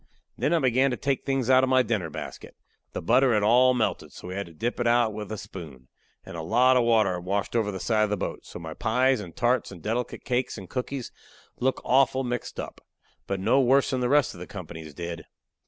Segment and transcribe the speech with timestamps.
[0.35, 2.55] Then I began to take the things out of my dinner basket.
[2.93, 5.89] The butter had all melted, so we had to dip it out with a spoon.
[6.25, 8.73] And a lot of water had washed over the side of the boat, so my
[8.73, 11.11] pies and tarts and delicate cakes and cookies
[11.59, 12.81] looked awful mixed up.
[13.27, 15.25] But no worse than the rest of the company's did.